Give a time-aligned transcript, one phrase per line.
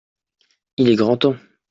[0.77, 1.35] il est grand temps.